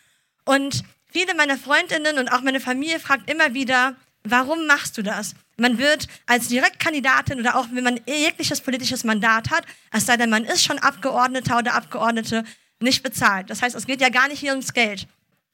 Und 0.44 0.84
viele 1.12 1.34
meiner 1.34 1.56
Freundinnen 1.56 2.18
und 2.18 2.28
auch 2.28 2.42
meine 2.42 2.60
Familie 2.60 3.00
fragt 3.00 3.30
immer 3.30 3.54
wieder, 3.54 3.96
Warum 4.22 4.66
machst 4.66 4.98
du 4.98 5.02
das? 5.02 5.34
Man 5.56 5.78
wird 5.78 6.06
als 6.26 6.48
Direktkandidatin 6.48 7.40
oder 7.40 7.56
auch 7.56 7.68
wenn 7.72 7.84
man 7.84 8.00
jegliches 8.06 8.60
politisches 8.60 9.04
Mandat 9.04 9.50
hat, 9.50 9.64
es 9.92 10.06
sei 10.06 10.16
denn, 10.16 10.30
man 10.30 10.44
ist 10.44 10.62
schon 10.62 10.78
Abgeordneter 10.78 11.58
oder 11.58 11.74
Abgeordnete, 11.74 12.44
nicht 12.80 13.02
bezahlt. 13.02 13.50
Das 13.50 13.62
heißt, 13.62 13.74
es 13.74 13.86
geht 13.86 14.00
ja 14.00 14.08
gar 14.08 14.28
nicht 14.28 14.40
hier 14.40 14.52
ums 14.52 14.72
Geld. 14.72 15.06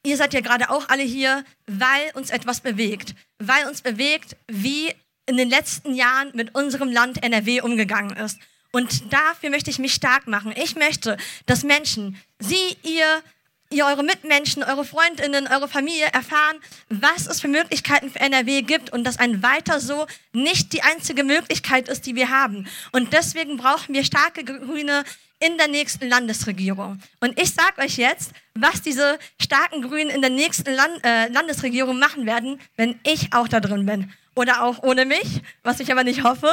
Ihr 0.04 0.16
seid 0.16 0.34
ja 0.34 0.40
gerade 0.40 0.70
auch 0.70 0.88
alle 0.88 1.02
hier, 1.02 1.44
weil 1.66 2.10
uns 2.14 2.30
etwas 2.30 2.60
bewegt. 2.60 3.14
Weil 3.38 3.66
uns 3.66 3.82
bewegt, 3.82 4.36
wie 4.48 4.92
in 5.26 5.36
den 5.36 5.50
letzten 5.50 5.94
Jahren 5.94 6.30
mit 6.34 6.54
unserem 6.54 6.92
Land 6.92 7.22
NRW 7.22 7.60
umgegangen 7.62 8.16
ist. 8.16 8.38
Und 8.72 9.12
dafür 9.12 9.50
möchte 9.50 9.70
ich 9.70 9.78
mich 9.78 9.94
stark 9.94 10.28
machen. 10.28 10.52
Ich 10.56 10.76
möchte, 10.76 11.16
dass 11.46 11.64
Menschen, 11.64 12.20
Sie, 12.38 12.76
ihr, 12.82 13.22
ihr 13.70 13.86
eure 13.86 14.02
Mitmenschen, 14.02 14.62
eure 14.62 14.84
Freundinnen, 14.84 15.48
eure 15.48 15.68
Familie 15.68 16.06
erfahren, 16.12 16.56
was 16.88 17.26
es 17.26 17.40
für 17.40 17.48
Möglichkeiten 17.48 18.10
für 18.10 18.20
NRW 18.20 18.62
gibt 18.62 18.92
und 18.92 19.04
dass 19.04 19.18
ein 19.18 19.42
weiter 19.42 19.80
so 19.80 20.06
nicht 20.32 20.72
die 20.72 20.82
einzige 20.82 21.24
Möglichkeit 21.24 21.88
ist, 21.88 22.06
die 22.06 22.14
wir 22.14 22.30
haben. 22.30 22.68
Und 22.92 23.12
deswegen 23.12 23.56
brauchen 23.56 23.94
wir 23.94 24.04
starke 24.04 24.44
Grüne 24.44 25.04
in 25.38 25.58
der 25.58 25.68
nächsten 25.68 26.08
Landesregierung. 26.08 27.00
Und 27.20 27.38
ich 27.40 27.52
sage 27.52 27.82
euch 27.82 27.96
jetzt, 27.98 28.32
was 28.54 28.82
diese 28.82 29.18
starken 29.40 29.82
Grünen 29.82 30.10
in 30.10 30.22
der 30.22 30.30
nächsten 30.30 30.72
Land 30.72 31.04
äh, 31.04 31.28
Landesregierung 31.28 31.98
machen 31.98 32.24
werden, 32.24 32.60
wenn 32.76 32.98
ich 33.04 33.32
auch 33.34 33.48
da 33.48 33.60
drin 33.60 33.84
bin. 33.84 34.12
Oder 34.34 34.62
auch 34.62 34.82
ohne 34.82 35.04
mich, 35.04 35.42
was 35.62 35.80
ich 35.80 35.92
aber 35.92 36.04
nicht 36.04 36.22
hoffe. 36.24 36.50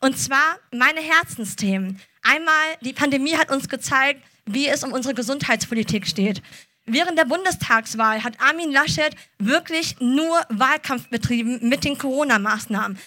Und 0.00 0.18
zwar 0.18 0.58
meine 0.70 1.00
Herzensthemen. 1.00 2.00
Einmal, 2.22 2.52
die 2.80 2.92
Pandemie 2.92 3.36
hat 3.36 3.50
uns 3.50 3.68
gezeigt, 3.68 4.22
wie 4.46 4.68
es 4.68 4.84
um 4.84 4.92
unsere 4.92 5.14
Gesundheitspolitik 5.14 6.06
steht. 6.06 6.42
Während 6.84 7.16
der 7.16 7.24
Bundestagswahl 7.24 8.24
hat 8.24 8.40
Armin 8.40 8.72
Laschet 8.72 9.14
wirklich 9.38 10.00
nur 10.00 10.40
Wahlkampf 10.48 11.08
betrieben 11.08 11.60
mit 11.68 11.84
den 11.84 11.96
Corona-Maßnahmen. 11.96 12.98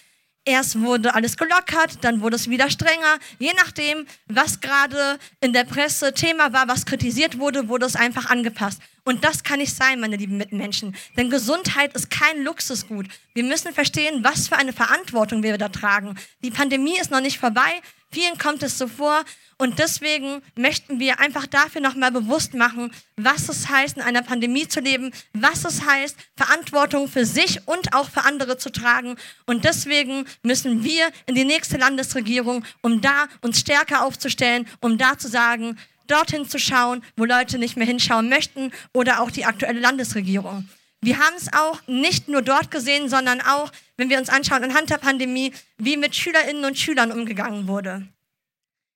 Erst 0.48 0.80
wurde 0.80 1.12
alles 1.16 1.36
gelockert, 1.36 1.98
dann 2.02 2.20
wurde 2.20 2.36
es 2.36 2.48
wieder 2.48 2.70
strenger. 2.70 3.18
Je 3.40 3.52
nachdem, 3.56 4.06
was 4.28 4.60
gerade 4.60 5.18
in 5.40 5.52
der 5.52 5.64
Presse 5.64 6.14
Thema 6.14 6.52
war, 6.52 6.68
was 6.68 6.86
kritisiert 6.86 7.40
wurde, 7.40 7.68
wurde 7.68 7.84
es 7.84 7.96
einfach 7.96 8.30
angepasst. 8.30 8.80
Und 9.04 9.24
das 9.24 9.42
kann 9.42 9.58
nicht 9.58 9.74
sein, 9.74 9.98
meine 9.98 10.16
lieben 10.16 10.36
Mitmenschen. 10.36 10.94
Denn 11.16 11.30
Gesundheit 11.30 11.94
ist 11.94 12.10
kein 12.10 12.44
Luxusgut. 12.44 13.08
Wir 13.34 13.42
müssen 13.42 13.74
verstehen, 13.74 14.22
was 14.22 14.46
für 14.46 14.56
eine 14.56 14.72
Verantwortung 14.72 15.42
wir 15.42 15.58
da 15.58 15.68
tragen. 15.68 16.14
Die 16.44 16.52
Pandemie 16.52 16.96
ist 16.96 17.10
noch 17.10 17.20
nicht 17.20 17.40
vorbei. 17.40 17.82
Vielen 18.10 18.38
kommt 18.38 18.62
es 18.62 18.78
so 18.78 18.88
vor. 18.88 19.24
Und 19.58 19.78
deswegen 19.78 20.42
möchten 20.54 21.00
wir 21.00 21.18
einfach 21.18 21.46
dafür 21.46 21.80
nochmal 21.80 22.12
bewusst 22.12 22.52
machen, 22.52 22.92
was 23.16 23.48
es 23.48 23.70
heißt, 23.70 23.96
in 23.96 24.02
einer 24.02 24.22
Pandemie 24.22 24.68
zu 24.68 24.80
leben, 24.80 25.12
was 25.32 25.64
es 25.64 25.86
heißt, 25.86 26.16
Verantwortung 26.36 27.08
für 27.08 27.24
sich 27.24 27.66
und 27.66 27.94
auch 27.94 28.10
für 28.10 28.24
andere 28.24 28.58
zu 28.58 28.70
tragen. 28.70 29.16
Und 29.46 29.64
deswegen 29.64 30.26
müssen 30.42 30.84
wir 30.84 31.10
in 31.24 31.34
die 31.34 31.44
nächste 31.44 31.78
Landesregierung, 31.78 32.64
um 32.82 33.00
da 33.00 33.28
uns 33.40 33.60
stärker 33.60 34.04
aufzustellen, 34.04 34.68
um 34.80 34.98
da 34.98 35.16
zu 35.16 35.28
sagen, 35.28 35.78
dorthin 36.06 36.48
zu 36.48 36.58
schauen, 36.58 37.02
wo 37.16 37.24
Leute 37.24 37.58
nicht 37.58 37.76
mehr 37.76 37.86
hinschauen 37.86 38.28
möchten 38.28 38.72
oder 38.92 39.20
auch 39.20 39.30
die 39.30 39.46
aktuelle 39.46 39.80
Landesregierung. 39.80 40.68
Wir 41.00 41.18
haben 41.18 41.36
es 41.36 41.52
auch 41.52 41.80
nicht 41.86 42.28
nur 42.28 42.42
dort 42.42 42.70
gesehen, 42.70 43.08
sondern 43.08 43.40
auch, 43.40 43.70
wenn 43.96 44.08
wir 44.08 44.18
uns 44.18 44.28
anschauen, 44.28 44.64
anhand 44.64 44.90
der 44.90 44.98
Pandemie, 44.98 45.52
wie 45.78 45.96
mit 45.96 46.16
Schülerinnen 46.16 46.64
und 46.64 46.78
Schülern 46.78 47.12
umgegangen 47.12 47.68
wurde. 47.68 48.08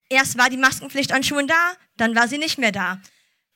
Erst 0.08 0.36
war 0.38 0.50
die 0.50 0.56
Maskenpflicht 0.56 1.12
an 1.12 1.22
Schulen 1.22 1.46
da, 1.46 1.72
dann 1.96 2.16
war 2.16 2.26
sie 2.26 2.38
nicht 2.38 2.58
mehr 2.58 2.72
da. 2.72 3.00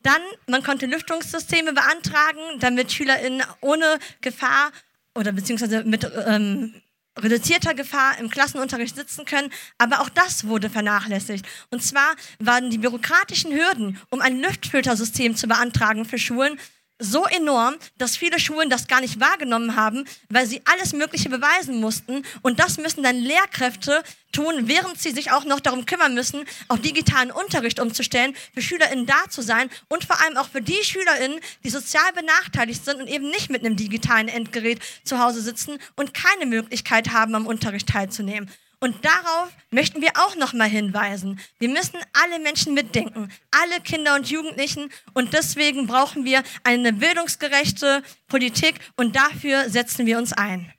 Dann, 0.02 0.20
man 0.46 0.62
konnte 0.62 0.86
Lüftungssysteme 0.86 1.72
beantragen, 1.72 2.60
damit 2.60 2.92
SchülerInnen 2.92 3.42
ohne 3.60 3.98
Gefahr 4.20 4.70
oder 5.14 5.32
beziehungsweise 5.32 5.82
mit 5.84 6.08
ähm, 6.26 6.80
reduzierter 7.18 7.74
Gefahr 7.74 8.18
im 8.18 8.28
Klassenunterricht 8.28 8.94
sitzen 8.94 9.24
können. 9.24 9.50
Aber 9.78 10.00
auch 10.00 10.08
das 10.08 10.46
wurde 10.46 10.68
vernachlässigt. 10.70 11.46
Und 11.70 11.82
zwar 11.82 12.14
waren 12.38 12.70
die 12.70 12.78
bürokratischen 12.78 13.52
Hürden, 13.52 14.00
um 14.10 14.20
ein 14.20 14.40
Lüftfiltersystem 14.40 15.36
zu 15.36 15.46
beantragen 15.46 16.04
für 16.04 16.18
Schulen, 16.18 16.58
so 16.98 17.24
enorm, 17.26 17.74
dass 17.98 18.16
viele 18.16 18.38
Schulen 18.38 18.70
das 18.70 18.86
gar 18.86 19.00
nicht 19.00 19.18
wahrgenommen 19.18 19.74
haben, 19.76 20.04
weil 20.28 20.46
sie 20.46 20.62
alles 20.64 20.92
Mögliche 20.92 21.28
beweisen 21.28 21.80
mussten. 21.80 22.24
Und 22.42 22.60
das 22.60 22.78
müssen 22.78 23.02
dann 23.02 23.16
Lehrkräfte 23.16 24.02
tun, 24.32 24.68
während 24.68 25.00
sie 25.00 25.10
sich 25.10 25.32
auch 25.32 25.44
noch 25.44 25.60
darum 25.60 25.86
kümmern 25.86 26.14
müssen, 26.14 26.44
auch 26.68 26.78
digitalen 26.78 27.30
Unterricht 27.30 27.80
umzustellen, 27.80 28.34
für 28.52 28.62
SchülerInnen 28.62 29.06
da 29.06 29.28
zu 29.28 29.42
sein 29.42 29.70
und 29.88 30.04
vor 30.04 30.20
allem 30.20 30.36
auch 30.36 30.48
für 30.48 30.62
die 30.62 30.82
SchülerInnen, 30.82 31.40
die 31.64 31.70
sozial 31.70 32.12
benachteiligt 32.12 32.84
sind 32.84 33.00
und 33.00 33.08
eben 33.08 33.28
nicht 33.28 33.50
mit 33.50 33.64
einem 33.64 33.76
digitalen 33.76 34.28
Endgerät 34.28 34.80
zu 35.04 35.18
Hause 35.18 35.40
sitzen 35.40 35.78
und 35.96 36.14
keine 36.14 36.46
Möglichkeit 36.46 37.12
haben, 37.12 37.34
am 37.34 37.46
Unterricht 37.46 37.88
teilzunehmen. 37.88 38.50
Und 38.80 39.04
darauf 39.04 39.50
möchten 39.70 40.02
wir 40.02 40.12
auch 40.16 40.36
nochmal 40.36 40.68
hinweisen. 40.68 41.40
Wir 41.58 41.68
müssen 41.68 41.98
alle 42.12 42.38
Menschen 42.38 42.74
mitdenken, 42.74 43.32
alle 43.50 43.80
Kinder 43.80 44.14
und 44.14 44.30
Jugendlichen. 44.30 44.90
Und 45.14 45.32
deswegen 45.32 45.86
brauchen 45.86 46.24
wir 46.24 46.42
eine 46.64 46.92
bildungsgerechte 46.92 48.02
Politik 48.26 48.76
und 48.96 49.16
dafür 49.16 49.68
setzen 49.70 50.06
wir 50.06 50.18
uns 50.18 50.32
ein. 50.32 50.72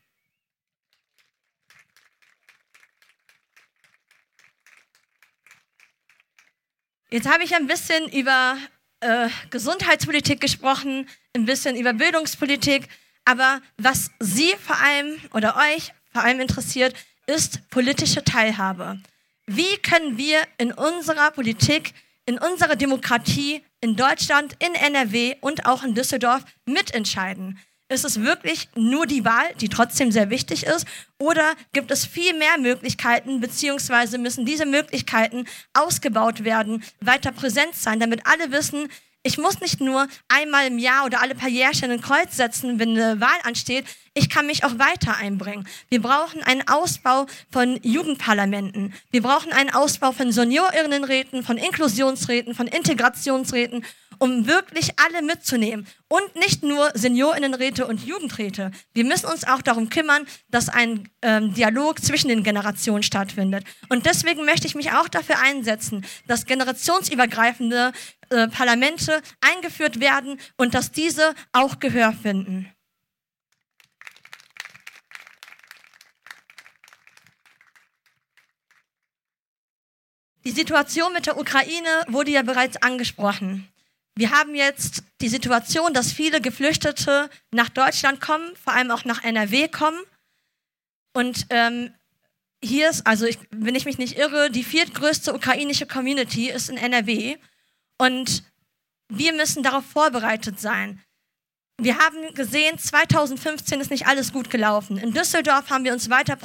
Jetzt 7.12 7.30
habe 7.30 7.44
ich 7.44 7.56
ein 7.56 7.68
bisschen 7.68 8.10
über 8.10 8.58
äh, 9.00 9.30
Gesundheitspolitik 9.50 10.42
gesprochen, 10.42 11.08
ein 11.34 11.46
bisschen 11.46 11.76
über 11.78 11.94
Bildungspolitik, 11.94 12.90
aber 13.24 13.62
was 13.78 14.10
Sie 14.20 14.54
vor 14.62 14.78
allem 14.82 15.18
oder 15.32 15.56
euch 15.56 15.94
vor 16.12 16.24
allem 16.24 16.40
interessiert, 16.40 16.94
ist 17.28 17.70
politische 17.70 18.24
Teilhabe. 18.24 19.00
Wie 19.48 19.78
können 19.78 20.18
wir 20.18 20.40
in 20.58 20.72
unserer 20.72 21.32
Politik, 21.32 21.94
in 22.26 22.38
unserer 22.38 22.76
Demokratie 22.76 23.64
in 23.82 23.96
Deutschland, 23.96 24.56
in 24.60 24.74
NRW 24.74 25.36
und 25.42 25.66
auch 25.66 25.84
in 25.84 25.94
Düsseldorf 25.94 26.44
mitentscheiden? 26.66 27.60
Ist 27.88 28.04
es 28.04 28.22
wirklich 28.22 28.70
nur 28.76 29.06
die 29.06 29.26
Wahl, 29.26 29.54
die 29.62 29.70
trotzdem 29.70 30.12
sehr 30.12 30.32
wichtig 30.32 30.66
ist? 30.66 30.88
Oder 31.20 31.54
gibt 31.72 31.92
es 31.92 32.04
viel 32.04 32.34
mehr 32.34 32.58
Möglichkeiten, 32.58 33.42
beziehungsweise 33.42 34.18
müssen 34.18 34.44
diese 34.44 34.66
Möglichkeiten 34.66 35.46
ausgebaut 35.74 36.44
werden, 36.44 36.84
weiter 37.00 37.32
präsent 37.32 37.76
sein, 37.76 38.00
damit 38.00 38.26
alle 38.26 38.52
wissen, 38.52 38.90
ich 39.26 39.40
muss 39.40 39.60
nicht 39.60 39.82
nur 39.82 40.08
einmal 40.28 40.68
im 40.68 40.78
Jahr 40.78 41.04
oder 41.04 41.20
alle 41.20 41.34
paar 41.34 41.50
Jährchen 41.50 41.90
ein 41.90 42.00
Kreuz 42.00 42.38
setzen, 42.38 42.78
wenn 42.78 42.92
eine 42.92 43.20
Wahl 43.20 43.40
ansteht. 43.42 43.84
Ich 44.14 44.30
kann 44.30 44.46
mich 44.46 44.64
auch 44.64 44.78
weiter 44.78 45.18
einbringen. 45.18 45.68
Wir 45.90 46.00
brauchen 46.00 46.44
einen 46.44 46.68
Ausbau 46.68 47.26
von 47.52 47.80
Jugendparlamenten. 47.82 48.94
Wir 49.10 49.24
brauchen 49.24 49.52
einen 49.52 49.74
Ausbau 49.74 50.12
von 50.12 50.32
Seniorinnenräten, 50.32 51.42
von 51.42 51.58
Inklusionsräten, 51.58 52.54
von 52.54 52.68
Integrationsräten 52.68 53.84
um 54.20 54.48
wirklich 54.48 54.92
alle 55.00 55.22
mitzunehmen. 55.22 55.88
Und 56.08 56.36
nicht 56.36 56.64
nur 56.64 56.92
Seniorinnenräte 56.94 57.88
und 57.88 58.06
Jugendräte. 58.06 58.72
Wir 58.94 59.06
müssen 59.06 59.26
uns 59.26 59.46
auch 59.46 59.62
darum 59.62 59.90
kümmern, 59.90 60.26
dass 60.50 60.70
ein 60.70 61.10
ähm, 61.22 61.54
Dialog 61.54 62.00
zwischen 62.02 62.28
den 62.28 62.44
Generationen 62.44 63.04
stattfindet. 63.04 63.66
Und 63.90 64.06
deswegen 64.06 64.46
möchte 64.46 64.68
ich 64.68 64.76
mich 64.76 64.92
auch 64.92 65.08
dafür 65.08 65.40
einsetzen, 65.40 66.06
dass 66.28 66.46
generationsübergreifende 66.46 67.92
äh, 68.30 68.48
Parlamente 68.48 69.22
eingeführt 69.42 70.00
werden 70.00 70.40
und 70.58 70.74
dass 70.74 70.92
diese 70.92 71.34
auch 71.52 71.80
Gehör 71.80 72.14
finden. 72.14 72.70
Die 80.46 80.52
Situation 80.52 81.12
mit 81.12 81.26
der 81.26 81.40
Ukraine 81.40 82.04
wurde 82.08 82.30
ja 82.30 82.44
bereits 82.44 82.78
angesprochen. 82.78 83.68
Wir 84.18 84.32
haben 84.32 84.56
jetzt 84.56 85.04
die 85.20 85.28
Situation, 85.28 85.94
dass 85.94 86.12
viele 86.12 86.40
Geflüchtete 86.40 87.30
nach 87.52 87.70
Deutschland 87.70 88.22
kommen, 88.22 88.56
vor 88.56 88.74
allem 88.74 88.92
auch 88.92 89.04
nach 89.04 89.24
NRW 89.24 89.68
kommen. 89.68 90.00
Und 91.14 91.48
ähm, 91.50 91.94
hier 92.64 92.90
ist, 92.90 93.06
also 93.06 93.26
ich, 93.26 93.38
wenn 93.52 93.76
ich 93.76 93.86
mich 93.86 93.98
nicht 93.98 94.18
irre, 94.18 94.50
die 94.50 94.64
viertgrößte 94.64 95.34
ukrainische 95.34 95.86
Community 95.86 96.50
ist 96.50 96.70
in 96.70 96.78
NRW. 96.78 97.38
Und 97.98 98.44
wir 99.10 99.34
müssen 99.34 99.64
darauf 99.64 99.86
vorbereitet 99.86 100.60
sein. 100.60 101.02
Wir 101.78 101.98
haben 101.98 102.34
gesehen, 102.36 102.80
2015 102.80 103.82
ist 103.82 103.92
nicht 103.92 104.08
alles 104.08 104.32
gut 104.32 104.50
gelaufen. 104.50 104.98
In 104.98 105.14
Düsseldorf 105.14 105.70
haben 105.70 105.84
wir 105.84 105.92
uns 105.92 106.10
weiter 106.10 106.38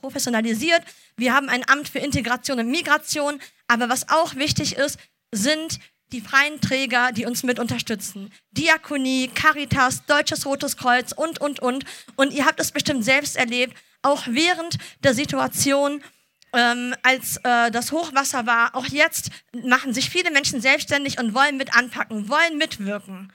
professionalisiert. 0.00 0.82
Wir 1.18 1.34
haben 1.34 1.50
ein 1.50 1.68
Amt 1.68 1.90
für 1.90 1.98
Integration 1.98 2.60
und 2.60 2.70
Migration. 2.70 3.40
Aber 3.68 3.90
was 3.90 4.08
auch 4.08 4.36
wichtig 4.36 4.76
ist, 4.76 4.98
sind 5.32 5.78
die 6.12 6.20
freien 6.20 6.60
Träger, 6.60 7.12
die 7.12 7.26
uns 7.26 7.42
mit 7.42 7.58
unterstützen. 7.58 8.32
Diakonie, 8.52 9.28
Caritas, 9.28 10.04
Deutsches 10.06 10.46
Rotes 10.46 10.76
Kreuz 10.76 11.12
und, 11.12 11.40
und, 11.40 11.60
und. 11.60 11.84
Und 12.16 12.32
ihr 12.32 12.46
habt 12.46 12.60
es 12.60 12.72
bestimmt 12.72 13.04
selbst 13.04 13.36
erlebt, 13.36 13.76
auch 14.02 14.22
während 14.26 14.78
der 15.04 15.14
Situation, 15.14 16.02
ähm, 16.52 16.94
als 17.02 17.36
äh, 17.44 17.70
das 17.70 17.92
Hochwasser 17.92 18.46
war, 18.46 18.74
auch 18.74 18.86
jetzt 18.86 19.30
machen 19.52 19.94
sich 19.94 20.10
viele 20.10 20.30
Menschen 20.30 20.60
selbstständig 20.60 21.18
und 21.20 21.34
wollen 21.34 21.56
mit 21.56 21.76
anpacken, 21.76 22.28
wollen 22.28 22.58
mitwirken. 22.58 23.32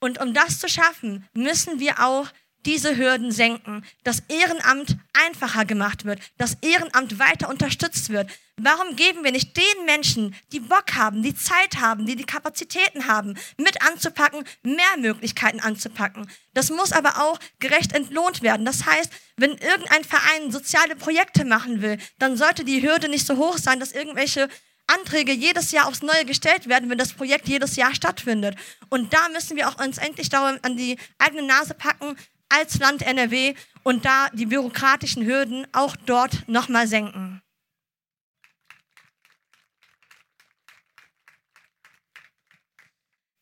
Und 0.00 0.20
um 0.20 0.34
das 0.34 0.58
zu 0.58 0.68
schaffen, 0.68 1.28
müssen 1.34 1.78
wir 1.78 2.00
auch 2.04 2.26
diese 2.66 2.96
Hürden 2.96 3.32
senken, 3.32 3.84
dass 4.04 4.22
Ehrenamt 4.28 4.96
einfacher 5.12 5.64
gemacht 5.64 6.04
wird, 6.04 6.20
dass 6.38 6.56
Ehrenamt 6.60 7.18
weiter 7.18 7.48
unterstützt 7.48 8.10
wird. 8.10 8.30
Warum 8.56 8.94
geben 8.96 9.24
wir 9.24 9.32
nicht 9.32 9.56
den 9.56 9.86
Menschen, 9.86 10.34
die 10.52 10.60
Bock 10.60 10.94
haben, 10.94 11.22
die 11.22 11.34
Zeit 11.34 11.80
haben, 11.80 12.04
die 12.04 12.16
die 12.16 12.24
Kapazitäten 12.24 13.06
haben, 13.06 13.34
mit 13.56 13.80
anzupacken, 13.82 14.44
mehr 14.62 14.98
Möglichkeiten 14.98 15.60
anzupacken? 15.60 16.30
Das 16.52 16.70
muss 16.70 16.92
aber 16.92 17.22
auch 17.22 17.38
gerecht 17.58 17.94
entlohnt 17.94 18.42
werden. 18.42 18.66
Das 18.66 18.84
heißt, 18.84 19.10
wenn 19.36 19.52
irgendein 19.52 20.04
Verein 20.04 20.50
soziale 20.50 20.96
Projekte 20.96 21.46
machen 21.46 21.80
will, 21.80 21.96
dann 22.18 22.36
sollte 22.36 22.64
die 22.64 22.82
Hürde 22.82 23.08
nicht 23.08 23.26
so 23.26 23.36
hoch 23.36 23.56
sein, 23.56 23.80
dass 23.80 23.92
irgendwelche 23.92 24.48
Anträge 24.86 25.32
jedes 25.32 25.70
Jahr 25.70 25.86
aufs 25.86 26.02
Neue 26.02 26.24
gestellt 26.24 26.68
werden, 26.68 26.90
wenn 26.90 26.98
das 26.98 27.12
Projekt 27.12 27.48
jedes 27.48 27.76
Jahr 27.76 27.94
stattfindet. 27.94 28.56
Und 28.88 29.12
da 29.12 29.28
müssen 29.28 29.56
wir 29.56 29.68
auch 29.68 29.82
uns 29.82 29.98
endlich 29.98 30.34
an 30.34 30.76
die 30.76 30.98
eigene 31.18 31.42
Nase 31.42 31.74
packen 31.74 32.16
als 32.50 32.78
Land 32.78 33.02
NRW 33.02 33.54
und 33.82 34.04
da 34.04 34.28
die 34.30 34.46
bürokratischen 34.46 35.24
Hürden 35.24 35.66
auch 35.72 35.96
dort 35.96 36.46
nochmal 36.48 36.86
senken. 36.86 37.42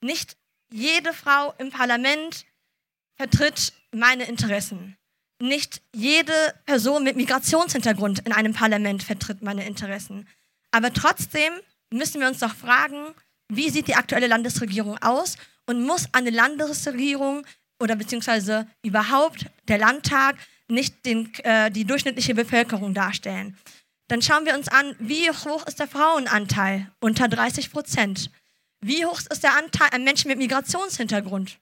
Nicht 0.00 0.36
jede 0.70 1.12
Frau 1.12 1.54
im 1.58 1.70
Parlament 1.70 2.46
vertritt 3.16 3.72
meine 3.90 4.24
Interessen. 4.24 4.96
Nicht 5.40 5.82
jede 5.94 6.32
Person 6.66 7.04
mit 7.04 7.16
Migrationshintergrund 7.16 8.20
in 8.20 8.32
einem 8.32 8.52
Parlament 8.52 9.02
vertritt 9.02 9.42
meine 9.42 9.66
Interessen. 9.66 10.28
Aber 10.70 10.92
trotzdem 10.92 11.52
müssen 11.90 12.20
wir 12.20 12.28
uns 12.28 12.40
doch 12.40 12.54
fragen, 12.54 13.14
wie 13.48 13.70
sieht 13.70 13.88
die 13.88 13.94
aktuelle 13.94 14.26
Landesregierung 14.26 14.98
aus 14.98 15.36
und 15.66 15.84
muss 15.84 16.08
eine 16.12 16.30
Landesregierung 16.30 17.46
oder 17.80 17.96
beziehungsweise 17.96 18.66
überhaupt 18.82 19.46
der 19.68 19.78
Landtag 19.78 20.36
nicht 20.68 21.04
den, 21.06 21.32
äh, 21.44 21.70
die 21.70 21.84
durchschnittliche 21.84 22.34
Bevölkerung 22.34 22.94
darstellen. 22.94 23.56
Dann 24.08 24.22
schauen 24.22 24.46
wir 24.46 24.54
uns 24.54 24.68
an, 24.68 24.96
wie 24.98 25.30
hoch 25.30 25.66
ist 25.66 25.78
der 25.78 25.88
Frauenanteil? 25.88 26.90
Unter 27.00 27.28
30 27.28 27.70
Prozent. 27.70 28.30
Wie 28.80 29.04
hoch 29.04 29.20
ist 29.30 29.42
der 29.42 29.56
Anteil 29.56 29.88
an 29.92 30.04
Menschen 30.04 30.28
mit 30.28 30.38
Migrationshintergrund? 30.38 31.58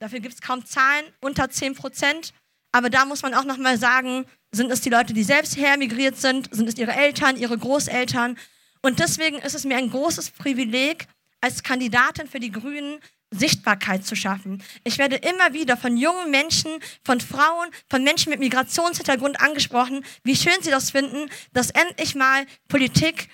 Dafür 0.00 0.20
gibt 0.20 0.34
es 0.34 0.40
kaum 0.40 0.64
Zahlen, 0.64 1.04
unter 1.20 1.50
10 1.50 1.74
Prozent. 1.74 2.32
Aber 2.72 2.90
da 2.90 3.04
muss 3.04 3.22
man 3.22 3.34
auch 3.34 3.44
nochmal 3.44 3.78
sagen, 3.78 4.26
sind 4.52 4.70
es 4.70 4.80
die 4.80 4.90
Leute, 4.90 5.12
die 5.12 5.24
selbst 5.24 5.56
hermigriert 5.56 6.16
sind? 6.16 6.48
Sind 6.54 6.68
es 6.68 6.78
ihre 6.78 6.92
Eltern, 6.92 7.36
ihre 7.36 7.58
Großeltern? 7.58 8.38
Und 8.82 8.98
deswegen 8.98 9.38
ist 9.38 9.54
es 9.54 9.64
mir 9.64 9.76
ein 9.76 9.90
großes 9.90 10.30
Privileg, 10.30 11.06
als 11.40 11.62
Kandidatin 11.62 12.26
für 12.26 12.40
die 12.40 12.50
Grünen 12.50 13.00
Sichtbarkeit 13.30 14.06
zu 14.06 14.16
schaffen. 14.16 14.62
Ich 14.84 14.98
werde 14.98 15.16
immer 15.16 15.52
wieder 15.52 15.76
von 15.76 15.96
jungen 15.96 16.30
Menschen, 16.30 16.70
von 17.04 17.20
Frauen, 17.20 17.68
von 17.90 18.02
Menschen 18.02 18.30
mit 18.30 18.40
Migrationshintergrund 18.40 19.40
angesprochen, 19.40 20.04
wie 20.24 20.36
schön 20.36 20.60
sie 20.62 20.70
das 20.70 20.90
finden, 20.90 21.30
dass 21.52 21.70
endlich 21.70 22.14
mal 22.14 22.46
Politik 22.68 23.28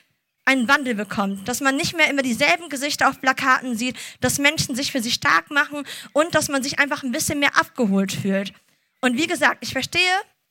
einen 0.45 0.69
Wandel 0.69 0.95
bekommt, 0.95 1.49
dass 1.49 1.61
man 1.61 1.77
nicht 1.77 1.97
mehr 1.97 2.11
immer 2.11 2.23
dieselben 2.23 2.69
Gesichter 2.69 3.09
auf 3.09 3.21
Plakaten 3.21 3.77
sieht, 3.77 3.97
dass 4.21 4.39
Menschen 4.39 4.75
sich 4.75 4.93
für 4.93 5.01
sie 5.01 5.11
stark 5.11 5.51
machen 5.51 5.87
und 6.13 6.35
dass 6.35 6.49
man 6.49 6.63
sich 6.63 6.79
einfach 6.79 7.03
ein 7.03 7.13
bisschen 7.13 7.39
mehr 7.39 7.57
abgeholt 7.57 8.13
fühlt. 8.13 8.53
Und 9.01 9.17
wie 9.17 9.27
gesagt, 9.27 9.59
ich 9.61 9.73
verstehe, 9.73 10.01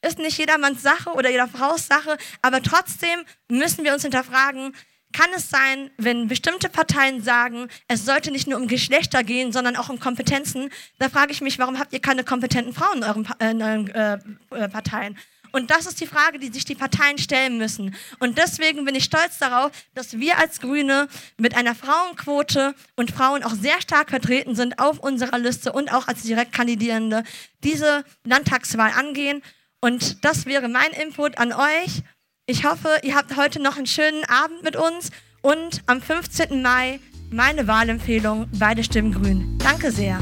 ist 0.02 0.20
nicht 0.20 0.38
jedermanns 0.38 0.82
Sache 0.82 1.12
oder 1.12 1.30
jeder 1.30 1.48
Frau's 1.48 1.88
Sache, 1.88 2.18
aber 2.42 2.62
trotzdem 2.62 3.24
müssen 3.50 3.84
wir 3.84 3.94
uns 3.94 4.02
hinterfragen, 4.02 4.76
kann 5.14 5.30
es 5.36 5.50
sein, 5.50 5.92
wenn 5.98 6.28
bestimmte 6.28 6.70
Parteien 6.70 7.22
sagen, 7.24 7.70
es 7.88 8.06
sollte 8.06 8.32
nicht 8.32 8.48
nur 8.48 8.60
um 8.60 8.68
Geschlechter 8.68 9.24
gehen, 9.24 9.52
sondern 9.52 9.76
auch 9.76 9.90
um 9.90 10.00
Kompetenzen, 10.00 10.70
da 11.00 11.10
frage 11.10 11.32
ich 11.32 11.42
mich, 11.42 11.60
warum 11.60 11.80
habt 11.80 11.94
ihr 11.94 12.02
keine 12.02 12.24
kompetenten 12.24 12.74
Frauen 12.74 12.98
in 12.98 13.04
euren, 13.04 13.28
äh, 13.40 13.52
in 13.52 13.62
euren 13.62 13.88
äh, 13.90 14.18
äh, 14.52 14.70
Parteien? 14.70 15.18
Und 15.56 15.70
das 15.70 15.86
ist 15.86 16.02
die 16.02 16.08
Frage, 16.08 16.40
die 16.40 16.52
sich 16.52 16.66
die 16.66 16.74
Parteien 16.74 17.20
stellen 17.20 17.60
müssen. 17.60 17.96
Und 18.20 18.40
deswegen 18.40 18.86
bin 18.86 18.96
ich 18.96 19.04
stolz 19.04 19.38
darauf, 19.38 19.72
dass 19.94 20.18
wir 20.18 20.40
als 20.40 20.60
Grüne 20.60 21.08
mit 21.38 21.56
einer 21.56 21.76
Frauenquote 21.76 22.74
und 22.96 23.12
Frauen 23.12 23.44
auch 23.44 23.54
sehr 23.54 23.80
stark 23.80 24.10
vertreten 24.10 24.56
sind 24.56 24.80
auf 24.80 24.98
unserer 24.98 25.38
Liste 25.38 25.72
und 25.72 25.94
auch 25.94 26.08
als 26.08 26.24
Direktkandidierende 26.24 27.24
diese 27.64 28.04
Landtagswahl 28.24 28.94
angehen. 28.94 29.44
Und 29.80 30.26
das 30.26 30.48
wäre 30.48 30.70
mein 30.70 30.92
Input 30.92 31.38
an 31.38 31.54
euch. 31.54 32.02
Ich 32.46 32.66
hoffe, 32.66 32.90
ihr 33.04 33.16
habt 33.16 33.38
heute 33.38 33.62
noch 33.62 33.78
einen 33.78 33.86
schönen 33.86 34.26
Abend 34.26 34.66
mit 34.66 34.76
uns 34.76 35.12
und 35.42 35.82
am 35.86 36.02
15. 36.02 36.62
Mai 36.62 37.00
meine 37.32 37.70
Wahlempfehlung, 37.70 38.48
beide 38.60 38.84
Stimmen 38.84 39.14
grün. 39.14 39.58
Danke 39.60 39.94
sehr. 39.94 40.20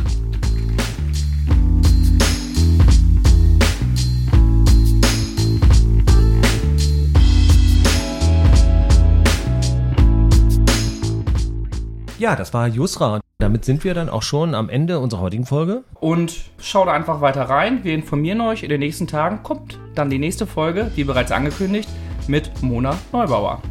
Ja, 12.19 12.35
das 12.35 12.53
war 12.53 12.67
Jusra. 12.67 13.19
Damit 13.39 13.65
sind 13.65 13.83
wir 13.83 13.95
dann 13.95 14.07
auch 14.07 14.21
schon 14.21 14.53
am 14.53 14.69
Ende 14.69 14.99
unserer 14.99 15.21
heutigen 15.21 15.47
Folge. 15.47 15.83
Und 15.99 16.35
schaut 16.59 16.87
einfach 16.87 17.21
weiter 17.21 17.49
rein. 17.49 17.83
Wir 17.83 17.95
informieren 17.95 18.41
euch. 18.41 18.61
In 18.61 18.69
den 18.69 18.81
nächsten 18.81 19.07
Tagen 19.07 19.41
kommt 19.41 19.79
dann 19.95 20.11
die 20.11 20.19
nächste 20.19 20.45
Folge, 20.45 20.91
wie 20.93 21.03
bereits 21.03 21.31
angekündigt, 21.31 21.89
mit 22.31 22.63
Mona 22.63 22.97
Neubauer. 23.11 23.61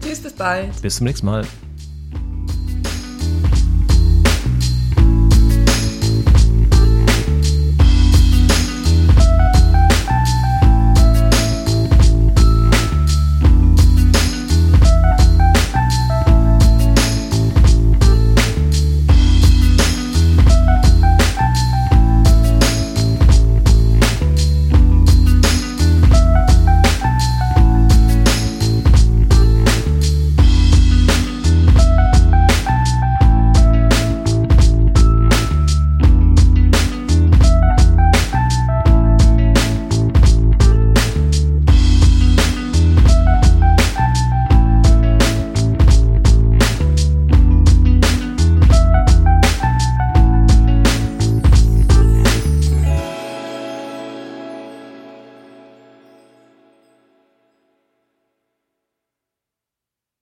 Tschüss, 0.00 0.20
bis 0.20 0.32
bald. 0.32 0.80
Bis 0.80 0.96
zum 0.96 1.06
nächsten 1.06 1.26
Mal. 1.26 1.46